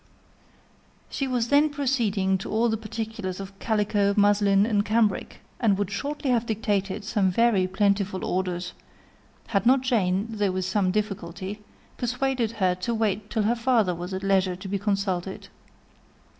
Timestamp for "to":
2.39-2.49, 12.73-12.95, 14.55-14.67